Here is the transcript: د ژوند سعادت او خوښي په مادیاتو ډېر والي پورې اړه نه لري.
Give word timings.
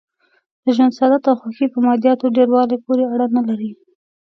د 0.63 0.65
ژوند 0.75 0.95
سعادت 0.97 1.23
او 1.29 1.35
خوښي 1.41 1.67
په 1.73 1.79
مادیاتو 1.87 2.33
ډېر 2.37 2.47
والي 2.51 2.77
پورې 2.85 3.03
اړه 3.13 3.27
نه 3.35 3.41
لري. 3.49 3.71